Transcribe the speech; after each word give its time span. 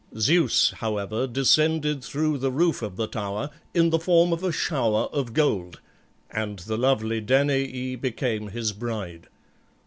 Zeus, 0.17 0.71
however, 0.77 1.27
descended 1.27 2.03
through 2.03 2.39
the 2.39 2.49
roof 2.49 2.81
of 2.81 2.95
the 2.95 3.05
tower 3.05 3.51
in 3.71 3.91
the 3.91 3.99
form 3.99 4.33
of 4.33 4.43
a 4.43 4.51
shower 4.51 5.03
of 5.13 5.31
gold, 5.35 5.79
and 6.31 6.57
the 6.57 6.75
lovely 6.75 7.21
Danaë 7.21 8.01
became 8.01 8.47
his 8.49 8.71
bride. 8.71 9.27